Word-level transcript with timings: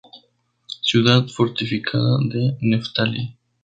Ciudad 0.81 1.27
fortificada 1.27 2.17
de 2.23 2.57
Neftalí. 2.61 3.37